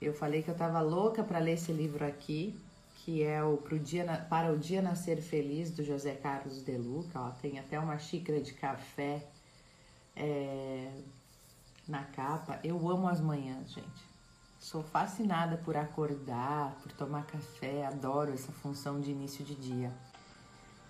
[0.00, 2.58] Eu falei que eu tava louca para ler esse livro aqui,
[2.96, 7.20] que é o Pro dia, Para o Dia Nascer Feliz, do José Carlos De Luca.
[7.20, 9.26] Ó, tem até uma xícara de café
[10.14, 10.90] é,
[11.88, 12.58] na capa.
[12.62, 14.16] Eu amo as manhãs, gente.
[14.58, 19.92] Sou fascinada por acordar, por tomar café, adoro essa função de início de dia.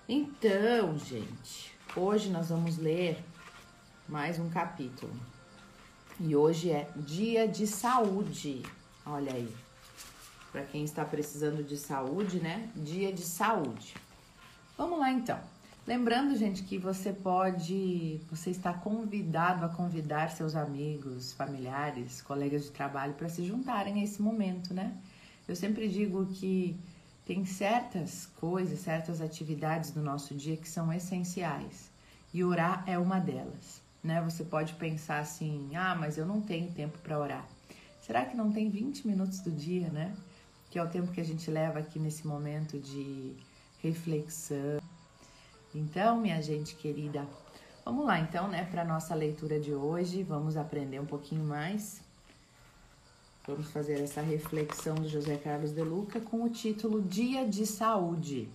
[0.09, 3.23] Então, gente, hoje nós vamos ler
[4.09, 5.13] mais um capítulo.
[6.19, 8.63] E hoje é Dia de Saúde.
[9.07, 9.55] Olha aí.
[10.51, 12.69] Para quem está precisando de saúde, né?
[12.75, 13.95] Dia de saúde.
[14.77, 15.39] Vamos lá então.
[15.87, 22.71] Lembrando, gente, que você pode, você está convidado a convidar seus amigos, familiares, colegas de
[22.73, 24.93] trabalho para se juntarem a esse momento, né?
[25.47, 26.77] Eu sempre digo que
[27.25, 31.93] tem certas coisas, certas atividades do nosso dia que são essenciais
[32.35, 34.21] e orar é uma delas, né?
[34.23, 37.56] Você pode pensar assim: "Ah, mas eu não tenho tempo para orar".
[38.07, 40.15] Será que não tem 20 minutos do dia, né?
[40.71, 43.35] Que é o tempo que a gente leva aqui nesse momento de
[43.83, 44.81] reflexão,
[45.77, 47.27] então, minha gente querida,
[47.85, 50.23] vamos lá então, né, para nossa leitura de hoje.
[50.23, 52.01] Vamos aprender um pouquinho mais.
[53.47, 58.49] Vamos fazer essa reflexão do José Carlos de Luca com o título Dia de Saúde.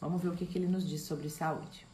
[0.00, 1.84] Vamos ver o que, que ele nos diz sobre saúde.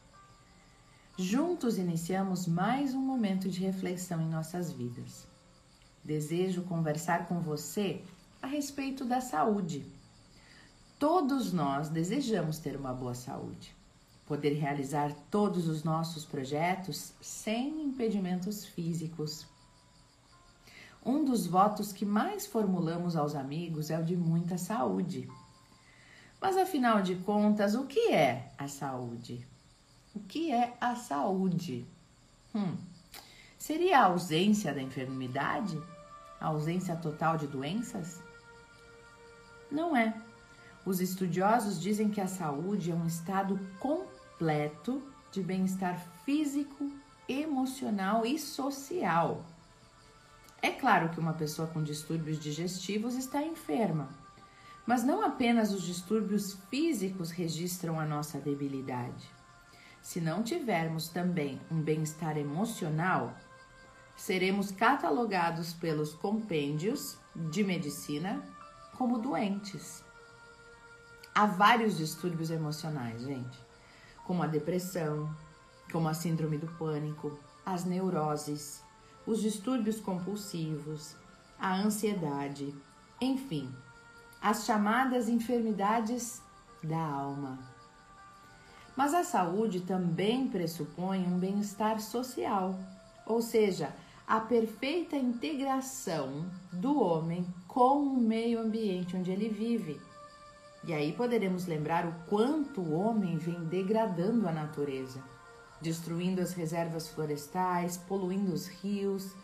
[1.17, 5.27] Juntos iniciamos mais um momento de reflexão em nossas vidas.
[6.07, 8.01] Desejo conversar com você
[8.41, 9.85] a respeito da saúde.
[10.99, 13.75] Todos nós desejamos ter uma boa saúde
[14.27, 19.47] poder realizar todos os nossos projetos sem impedimentos físicos.
[21.05, 25.29] Um dos votos que mais formulamos aos amigos é o de muita saúde.
[26.41, 29.47] Mas afinal de contas, o que é a saúde?
[30.13, 31.87] O que é a saúde?
[32.53, 32.77] Hum,
[33.57, 35.81] seria a ausência da enfermidade?
[36.41, 38.23] A ausência total de doenças?
[39.71, 40.15] Não é.
[40.85, 46.91] Os estudiosos dizem que a saúde é um estado completo de bem-estar físico,
[47.29, 49.45] emocional e social.
[50.63, 54.09] É claro que uma pessoa com distúrbios digestivos está enferma,
[54.87, 59.29] mas não apenas os distúrbios físicos registram a nossa debilidade.
[60.01, 63.35] Se não tivermos também um bem-estar emocional,
[64.17, 68.43] seremos catalogados pelos compêndios de medicina
[68.97, 70.05] como doentes.
[71.35, 73.67] Há vários distúrbios emocionais, gente
[74.27, 75.31] como a depressão,
[75.91, 78.83] como a síndrome do pânico, as neuroses,
[79.25, 81.15] os distúrbios compulsivos,
[81.59, 82.75] a ansiedade,
[83.21, 83.73] enfim,
[84.43, 86.43] as chamadas enfermidades
[86.83, 87.59] da alma.
[88.97, 92.79] Mas a saúde também pressupõe um bem-estar social,
[93.25, 93.95] ou seja,
[94.27, 100.01] a perfeita integração do homem com o meio ambiente onde ele vive
[100.87, 105.21] e aí poderemos lembrar o quanto o homem vem degradando a natureza,
[105.81, 109.35] destruindo as reservas florestais, poluindo os rios,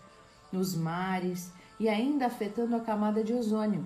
[0.53, 1.51] nos mares
[1.81, 3.85] e ainda afetando a camada de ozônio,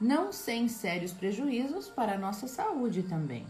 [0.00, 3.46] não sem sérios prejuízos para a nossa saúde também.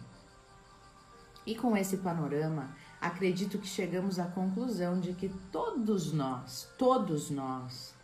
[1.47, 7.95] E com esse panorama, acredito que chegamos à conclusão de que todos nós, todos nós,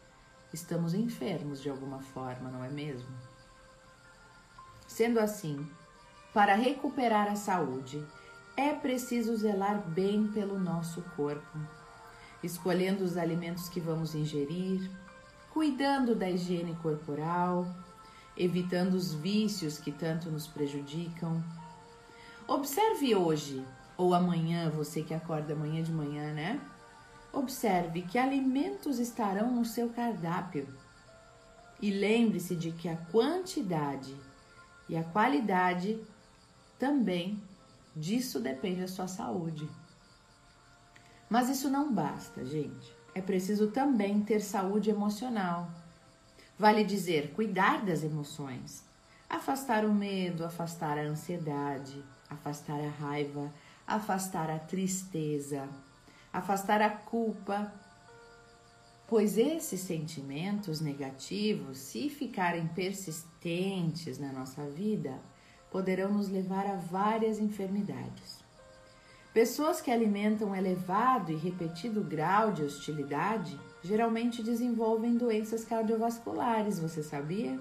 [0.53, 3.09] estamos enfermos de alguma forma, não é mesmo?
[4.87, 5.67] Sendo assim,
[6.35, 8.05] para recuperar a saúde,
[8.57, 11.59] é preciso zelar bem pelo nosso corpo,
[12.43, 14.91] escolhendo os alimentos que vamos ingerir,
[15.51, 17.67] cuidando da higiene corporal,
[18.37, 21.43] evitando os vícios que tanto nos prejudicam.
[22.47, 23.65] Observe hoje
[24.03, 26.61] ou amanhã, você que acorda amanhã de manhã, né?
[27.33, 30.67] Observe que alimentos estarão no seu cardápio.
[31.81, 34.15] E lembre-se de que a quantidade
[34.89, 36.01] e a qualidade
[36.79, 37.41] também
[37.95, 39.69] disso depende a sua saúde.
[41.31, 42.93] Mas isso não basta, gente.
[43.15, 45.71] É preciso também ter saúde emocional.
[46.59, 48.85] Vale dizer, cuidar das emoções,
[49.31, 53.51] afastar o medo, afastar a ansiedade, afastar a raiva,
[53.87, 55.69] afastar a tristeza,
[56.33, 57.73] afastar a culpa,
[59.07, 65.21] pois esses sentimentos negativos, se ficarem persistentes na nossa vida,
[65.71, 68.43] poderão nos levar a várias enfermidades.
[69.33, 77.59] Pessoas que alimentam elevado e repetido grau de hostilidade geralmente desenvolvem doenças cardiovasculares, você sabia?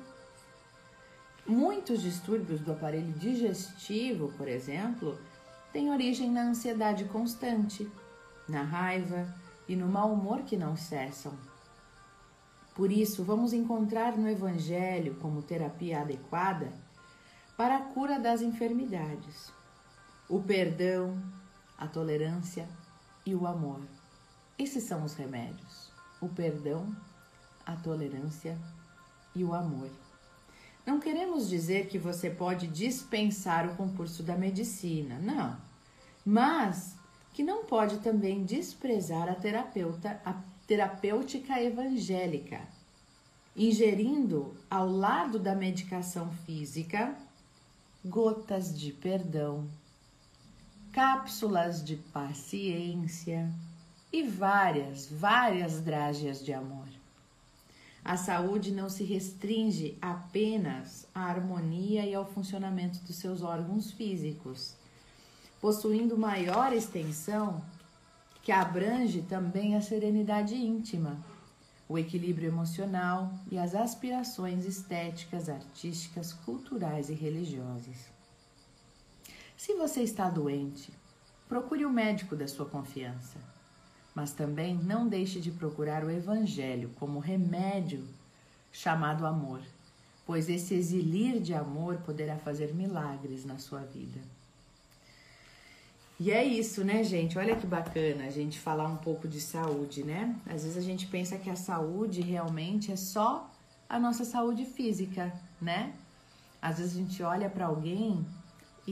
[1.48, 5.18] Muitos distúrbios do aparelho digestivo, por exemplo,
[5.72, 7.90] têm origem na ansiedade constante,
[8.48, 9.28] na raiva,
[9.68, 11.34] e no mau humor que não cessam.
[12.76, 16.74] Por isso, vamos encontrar no Evangelho como terapia adequada
[17.56, 19.52] para a cura das enfermidades
[20.32, 21.22] o perdão,
[21.78, 22.66] a tolerância
[23.26, 23.82] e o amor.
[24.58, 25.92] Esses são os remédios:
[26.22, 26.96] o perdão,
[27.66, 28.58] a tolerância
[29.36, 29.90] e o amor.
[30.86, 35.58] Não queremos dizer que você pode dispensar o concurso da medicina, não.
[36.26, 36.96] Mas
[37.34, 40.36] que não pode também desprezar a terapeuta, a
[40.68, 42.62] terapêutica evangélica,
[43.56, 47.16] ingerindo ao lado da medicação física
[48.04, 49.70] gotas de perdão,
[50.92, 53.50] cápsulas de paciência
[54.12, 56.88] e várias, várias drágeas de amor.
[58.04, 64.76] A saúde não se restringe apenas à harmonia e ao funcionamento dos seus órgãos físicos,
[65.62, 67.64] possuindo maior extensão
[68.42, 71.24] que abrange também a serenidade íntima,
[71.88, 78.10] o equilíbrio emocional e as aspirações estéticas, artísticas, culturais e religiosas.
[79.56, 80.92] Se você está doente,
[81.48, 83.38] procure o médico da sua confiança
[84.14, 88.06] mas também não deixe de procurar o Evangelho como remédio
[88.72, 89.62] chamado amor,
[90.26, 94.20] pois esse exilir de amor poderá fazer milagres na sua vida.
[96.20, 97.40] E é isso, né, gente?
[97.40, 100.36] Olha que bacana a gente falar um pouco de saúde, né?
[100.46, 103.50] Às vezes a gente pensa que a saúde realmente é só
[103.90, 105.94] a nossa saúde física, né?
[106.62, 108.24] Às vezes a gente olha para alguém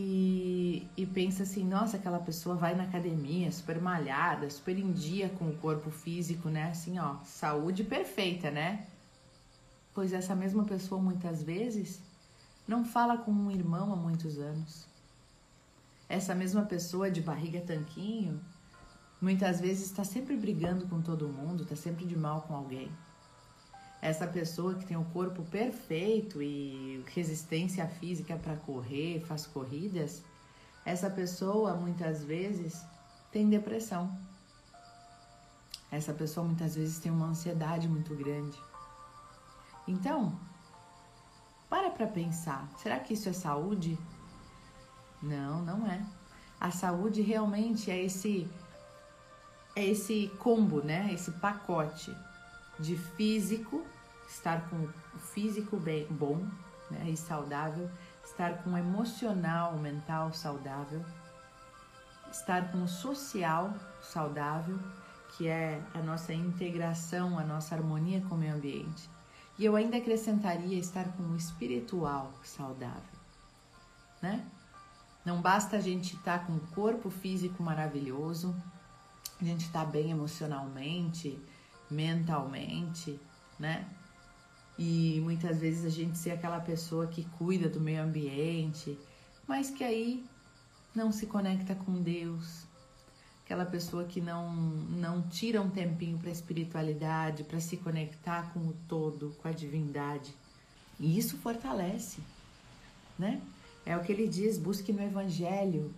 [0.02, 5.30] e, e pensa assim, nossa, aquela pessoa vai na academia, super malhada, super em dia
[5.30, 6.70] com o corpo físico, né?
[6.70, 8.88] Assim, ó, saúde perfeita, né?
[9.94, 12.02] Pois essa mesma pessoa muitas vezes
[12.66, 14.88] não fala com um irmão há muitos anos.
[16.08, 18.40] Essa mesma pessoa de barriga tanquinho
[19.22, 22.90] muitas vezes está sempre brigando com todo mundo, está sempre de mal com alguém
[24.02, 30.24] essa pessoa que tem o corpo perfeito e resistência física para correr, faz corridas,
[30.86, 32.82] essa pessoa muitas vezes
[33.32, 34.18] tem depressão.
[35.92, 38.58] Essa pessoa muitas vezes tem uma ansiedade muito grande.
[39.88, 40.40] Então,
[41.70, 43.98] para para pensar, será que isso é saúde?
[45.22, 46.06] Não, não é.
[46.60, 48.50] A saúde realmente é esse
[49.76, 51.12] é esse combo, né?
[51.14, 52.16] Esse pacote
[52.80, 53.86] de físico,
[54.28, 56.48] estar com o físico bem, bom
[56.90, 57.90] né, e saudável,
[58.24, 61.04] estar com o emocional, mental saudável,
[62.32, 64.80] estar com o social saudável,
[65.36, 69.10] que é a nossa integração, a nossa harmonia com o meio ambiente.
[69.58, 73.20] E eu ainda acrescentaria estar com o espiritual saudável,
[74.22, 74.46] né?
[75.26, 78.56] Não basta a gente estar com o corpo físico maravilhoso,
[79.40, 81.38] a gente estar bem emocionalmente,
[81.90, 83.20] mentalmente,
[83.58, 83.88] né?
[84.78, 88.98] E muitas vezes a gente ser aquela pessoa que cuida do meio ambiente,
[89.48, 90.26] mas que aí
[90.96, 92.66] não se conecta com Deus.
[93.44, 98.60] Aquela pessoa que não não tira um tempinho para a espiritualidade, para se conectar com
[98.60, 100.34] o todo, com a divindade.
[101.00, 102.22] E isso fortalece,
[103.18, 103.42] né?
[103.86, 105.94] É o que ele diz, busque no evangelho,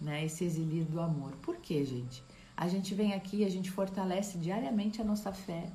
[0.00, 1.32] né, esse exilir do amor.
[1.42, 2.22] Por quê, gente?
[2.56, 5.70] A gente vem aqui, a gente fortalece diariamente a nossa fé.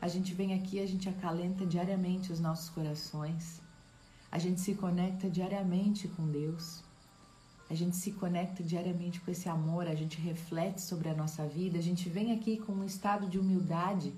[0.00, 3.60] A gente vem aqui, a gente acalenta diariamente os nossos corações.
[4.30, 6.82] A gente se conecta diariamente com Deus.
[7.68, 11.78] A gente se conecta diariamente com esse amor, a gente reflete sobre a nossa vida,
[11.78, 14.12] a gente vem aqui com um estado de humildade,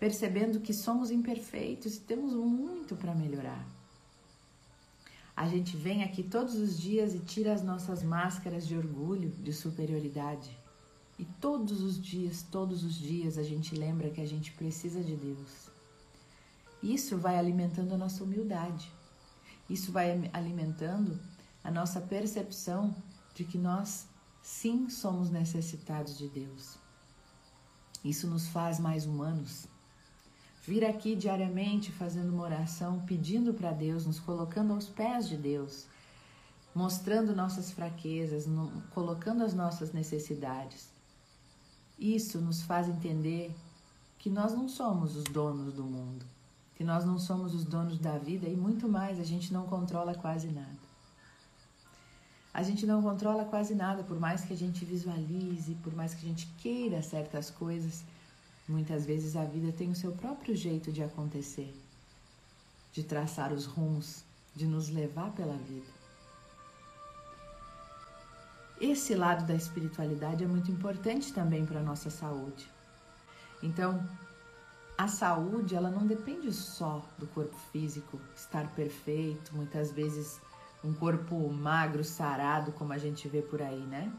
[0.00, 3.64] percebendo que somos imperfeitos e temos muito para melhorar.
[5.36, 9.52] A gente vem aqui todos os dias e tira as nossas máscaras de orgulho, de
[9.52, 10.61] superioridade.
[11.22, 15.14] E todos os dias, todos os dias a gente lembra que a gente precisa de
[15.14, 15.70] Deus.
[16.82, 18.92] Isso vai alimentando a nossa humildade.
[19.70, 21.16] Isso vai alimentando
[21.62, 22.92] a nossa percepção
[23.36, 24.08] de que nós
[24.42, 26.76] sim somos necessitados de Deus.
[28.04, 29.68] Isso nos faz mais humanos.
[30.66, 35.86] Vir aqui diariamente fazendo uma oração, pedindo para Deus, nos colocando aos pés de Deus,
[36.74, 38.48] mostrando nossas fraquezas,
[38.90, 40.91] colocando as nossas necessidades,
[42.02, 43.54] isso nos faz entender
[44.18, 46.24] que nós não somos os donos do mundo,
[46.76, 50.14] que nós não somos os donos da vida e muito mais, a gente não controla
[50.14, 50.82] quase nada.
[52.52, 56.26] A gente não controla quase nada, por mais que a gente visualize, por mais que
[56.26, 58.02] a gente queira certas coisas,
[58.68, 61.74] muitas vezes a vida tem o seu próprio jeito de acontecer,
[62.92, 64.22] de traçar os rumos,
[64.54, 66.01] de nos levar pela vida.
[68.82, 72.68] Esse lado da espiritualidade é muito importante também para a nossa saúde.
[73.62, 74.04] Então,
[74.98, 80.40] a saúde ela não depende só do corpo físico estar perfeito, muitas vezes
[80.82, 84.12] um corpo magro, sarado, como a gente vê por aí, né?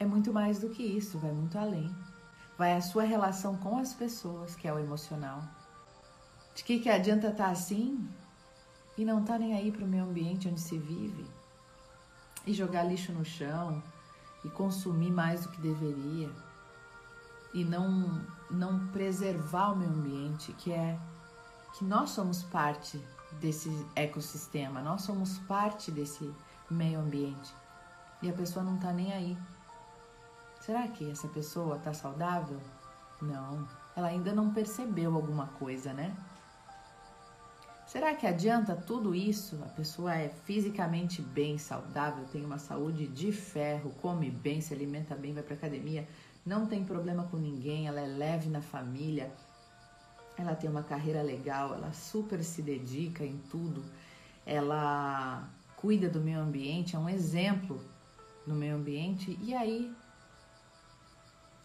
[0.00, 1.94] É muito mais do que isso, vai muito além.
[2.56, 5.44] Vai a sua relação com as pessoas, que é o emocional.
[6.54, 8.08] De que, que adianta estar tá assim
[8.96, 11.26] e não estar tá nem aí para o meio ambiente onde se vive?
[12.46, 13.82] E jogar lixo no chão
[14.44, 16.30] e consumir mais do que deveria
[17.54, 18.20] e não
[18.50, 20.98] não preservar o meio ambiente, que é
[21.76, 23.02] que nós somos parte
[23.40, 26.32] desse ecossistema, nós somos parte desse
[26.70, 27.52] meio ambiente.
[28.22, 29.38] E a pessoa não está nem aí.
[30.60, 32.60] Será que essa pessoa está saudável?
[33.20, 36.16] Não, ela ainda não percebeu alguma coisa, né?
[37.86, 39.58] Será que adianta tudo isso?
[39.62, 45.14] A pessoa é fisicamente bem, saudável, tem uma saúde de ferro, come bem, se alimenta
[45.14, 46.08] bem, vai para academia,
[46.44, 49.30] não tem problema com ninguém, ela é leve na família,
[50.36, 53.84] ela tem uma carreira legal, ela super se dedica em tudo,
[54.44, 57.80] ela cuida do meio ambiente, é um exemplo
[58.46, 59.94] no meio ambiente, e aí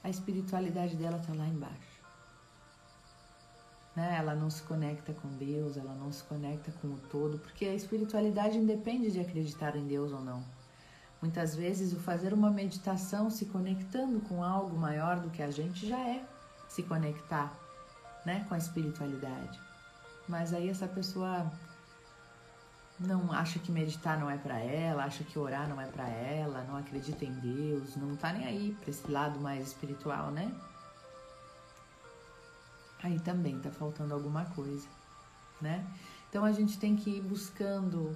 [0.04, 1.99] a espiritualidade dela está lá embaixo.
[4.00, 4.16] Né?
[4.18, 7.76] Ela não se conecta com Deus, ela não se conecta com o todo, porque a
[7.76, 10.42] espiritualidade independe de acreditar em Deus ou não.
[11.22, 15.86] Muitas vezes, o fazer uma meditação se conectando com algo maior do que a gente
[15.86, 16.24] já é
[16.70, 17.54] se conectar
[18.26, 19.60] né, com a espiritualidade.
[20.30, 21.52] Mas aí essa pessoa
[22.98, 26.64] não acha que meditar não é para ela, acha que orar não é para ela,
[26.64, 30.50] não acredita em Deus, não tá nem aí para esse lado mais espiritual, né?
[33.10, 34.88] Aí também tá faltando alguma coisa,
[35.60, 35.84] né?
[36.30, 38.16] Então a gente tem que ir buscando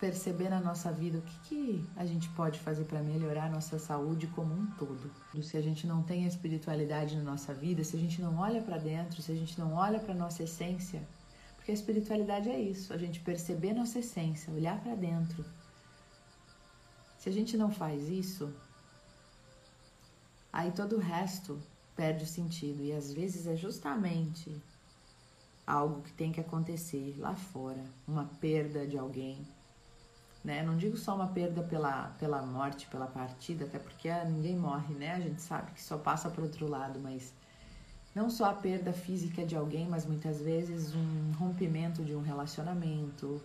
[0.00, 3.78] perceber na nossa vida o que, que a gente pode fazer para melhorar a nossa
[3.78, 5.12] saúde como um todo.
[5.44, 8.60] Se a gente não tem a espiritualidade na nossa vida, se a gente não olha
[8.60, 11.06] para dentro, se a gente não olha para nossa essência,
[11.54, 15.44] porque a espiritualidade é isso, a gente perceber nossa essência, olhar para dentro.
[17.16, 18.52] Se a gente não faz isso,
[20.52, 21.62] aí todo o resto
[21.96, 24.54] perde o sentido e às vezes é justamente
[25.66, 29.38] algo que tem que acontecer lá fora, uma perda de alguém,
[30.44, 30.62] né?
[30.62, 35.14] Não digo só uma perda pela, pela morte, pela partida, até porque ninguém morre, né?
[35.14, 37.32] A gente sabe que só passa para outro lado, mas
[38.14, 43.42] não só a perda física de alguém, mas muitas vezes um rompimento de um relacionamento,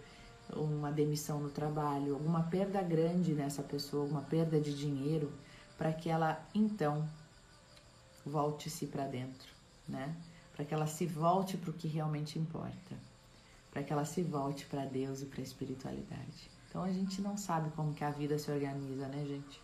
[0.56, 5.32] uma demissão no trabalho, alguma perda grande nessa pessoa, alguma perda de dinheiro,
[5.78, 7.08] para que ela então
[8.26, 9.50] volte-se para dentro,
[9.88, 10.16] né?
[10.56, 12.96] Para que ela se volte para o que realmente importa,
[13.72, 16.50] para que ela se volte para Deus e para a espiritualidade.
[16.70, 19.62] Então a gente não sabe como que a vida se organiza, né, gente?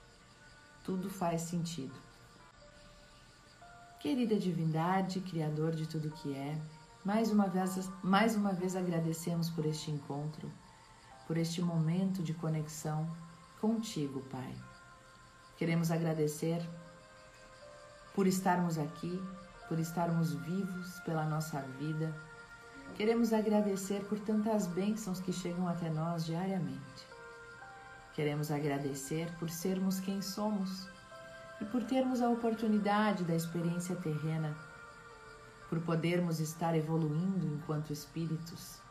[0.83, 1.95] Tudo faz sentido.
[3.99, 6.59] Querida divindade, criador de tudo que é,
[7.03, 10.51] mais uma vez, mais uma vez agradecemos por este encontro,
[11.25, 13.09] por este momento de conexão
[13.61, 14.53] contigo, Pai.
[15.57, 16.61] Queremos agradecer
[18.17, 19.23] por estarmos aqui,
[19.69, 22.13] por estarmos vivos pela nossa vida
[22.97, 27.07] Queremos agradecer por tantas bênçãos que chegam até nós diariamente.
[28.15, 30.89] Queremos agradecer por sermos quem somos
[31.61, 34.57] e por termos a oportunidade da experiência terrena,
[35.69, 38.81] por podermos estar evoluindo enquanto espíritos,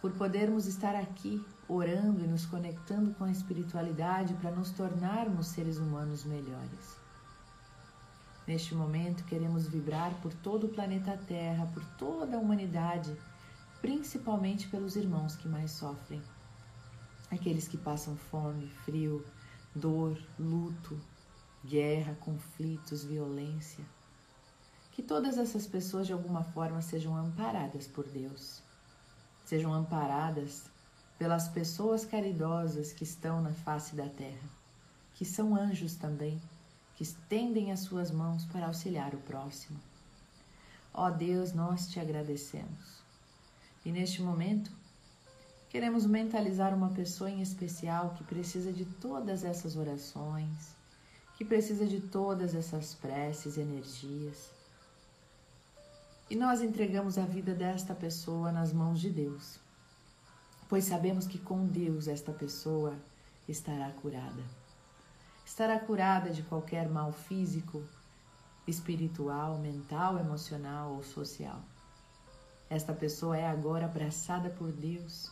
[0.00, 5.76] por podermos estar aqui orando e nos conectando com a espiritualidade para nos tornarmos seres
[5.76, 7.01] humanos melhores.
[8.46, 13.16] Neste momento, queremos vibrar por todo o planeta Terra, por toda a humanidade,
[13.80, 16.20] principalmente pelos irmãos que mais sofrem.
[17.30, 19.24] Aqueles que passam fome, frio,
[19.74, 21.00] dor, luto,
[21.64, 23.84] guerra, conflitos, violência.
[24.90, 28.60] Que todas essas pessoas de alguma forma sejam amparadas por Deus,
[29.44, 30.64] sejam amparadas
[31.16, 34.50] pelas pessoas caridosas que estão na face da terra,
[35.14, 36.40] que são anjos também
[36.96, 39.78] que estendem as suas mãos para auxiliar o próximo.
[40.92, 43.00] Ó Deus, nós te agradecemos.
[43.84, 44.70] E neste momento,
[45.70, 50.76] queremos mentalizar uma pessoa em especial que precisa de todas essas orações,
[51.36, 54.50] que precisa de todas essas preces, energias.
[56.28, 59.58] E nós entregamos a vida desta pessoa nas mãos de Deus,
[60.68, 62.94] pois sabemos que com Deus esta pessoa
[63.48, 64.61] estará curada
[65.52, 67.84] estará curada de qualquer mal físico,
[68.66, 71.60] espiritual, mental, emocional ou social.
[72.70, 75.30] Esta pessoa é agora abraçada por Deus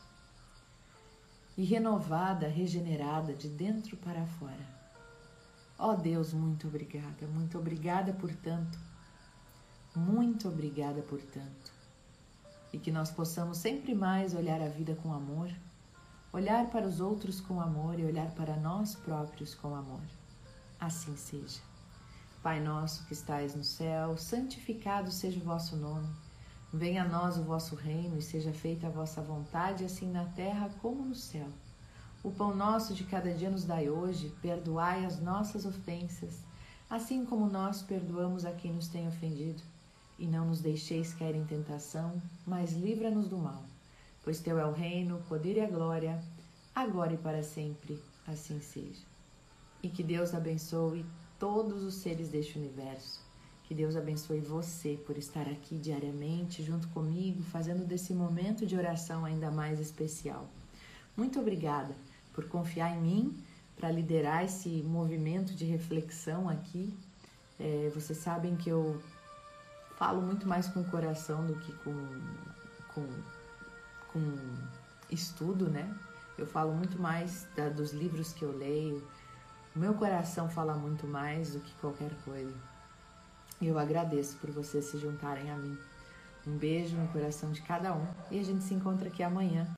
[1.57, 4.69] e renovada, regenerada de dentro para fora.
[5.79, 8.79] Ó oh Deus, muito obrigada, muito obrigada por tanto.
[9.97, 11.73] Muito obrigada por tanto.
[12.75, 15.51] E que nós possamos sempre mais olhar a vida com amor,
[16.33, 20.03] olhar para os outros com amor e olhar para nós próprios com amor.
[20.79, 21.61] Assim seja.
[22.43, 26.09] Pai nosso que estais no céu, santificado seja o vosso nome.
[26.73, 30.71] Venha a nós o vosso reino e seja feita a vossa vontade, assim na terra
[30.81, 31.49] como no céu.
[32.23, 36.45] O pão nosso de cada dia nos dai hoje, perdoai as nossas ofensas,
[36.89, 39.63] assim como nós perdoamos a quem nos tem ofendido.
[40.19, 43.65] E não nos deixeis cair em tentação, mas livra-nos do mal.
[44.23, 46.23] Pois teu é o reino, o poder e a glória,
[46.75, 47.99] agora e para sempre.
[48.27, 49.03] Assim seja.
[49.83, 51.05] E que Deus abençoe
[51.39, 53.21] todos os seres deste universo.
[53.65, 59.25] Que Deus abençoe você por estar aqui diariamente junto comigo, fazendo desse momento de oração
[59.25, 60.49] ainda mais especial.
[61.17, 61.95] Muito obrigada
[62.33, 63.45] por confiar em mim
[63.77, 66.93] para liderar esse movimento de reflexão aqui.
[67.59, 69.01] É, vocês sabem que eu
[69.97, 71.95] falo muito mais com o coração do que com,
[72.95, 73.07] com,
[74.13, 74.21] com
[75.11, 75.95] estudo, né?
[76.37, 79.07] Eu falo muito mais da, dos livros que eu leio.
[79.75, 82.55] O meu coração fala muito mais do que qualquer coisa.
[83.61, 85.77] E eu agradeço por vocês se juntarem a mim.
[86.47, 89.69] Um beijo no coração de cada um e a gente se encontra aqui amanhã